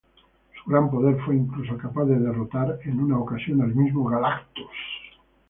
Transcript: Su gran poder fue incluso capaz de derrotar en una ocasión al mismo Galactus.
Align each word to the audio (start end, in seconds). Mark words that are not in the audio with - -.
Su 0.55 0.71
gran 0.71 0.89
poder 0.89 1.15
fue 1.23 1.35
incluso 1.35 1.77
capaz 1.77 2.05
de 2.05 2.17
derrotar 2.17 2.79
en 2.85 3.01
una 3.01 3.19
ocasión 3.19 3.61
al 3.61 3.75
mismo 3.75 4.05
Galactus. 4.09 4.65